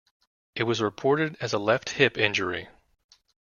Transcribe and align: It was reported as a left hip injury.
It 0.55 0.63
was 0.63 0.81
reported 0.81 1.37
as 1.39 1.53
a 1.53 1.59
left 1.59 1.91
hip 1.91 2.17
injury. 2.17 2.69